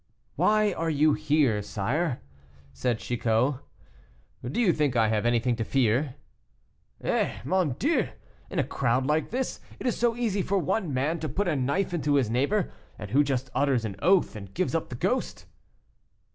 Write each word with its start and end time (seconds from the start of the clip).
"Why 0.35 0.73
are 0.73 0.89
you 0.89 1.13
here, 1.13 1.61
sire?" 1.61 2.21
said 2.73 2.97
Chicot. 2.97 3.57
"Do 4.43 4.59
you 4.59 4.73
think 4.73 4.95
I 4.95 5.09
have 5.09 5.27
anything 5.27 5.55
to 5.57 5.63
fear?" 5.63 6.15
"Eh! 7.01 7.37
mon 7.45 7.73
Dieu! 7.77 8.07
in 8.49 8.57
a 8.57 8.63
crowd 8.63 9.05
like 9.05 9.29
this 9.29 9.59
it 9.79 9.85
is 9.85 9.95
so 9.95 10.15
easy 10.15 10.41
for 10.41 10.57
one 10.57 10.91
man 10.91 11.19
to 11.19 11.29
put 11.29 11.47
a 11.47 11.55
knife 11.55 11.93
into 11.93 12.15
his 12.15 12.31
neighbor, 12.31 12.71
and 12.97 13.11
who 13.11 13.23
just 13.23 13.51
utters 13.53 13.85
an 13.85 13.95
oath 14.01 14.35
and 14.35 14.55
gives 14.55 14.73
up 14.73 14.89
the 14.89 14.95
ghost." 14.95 15.45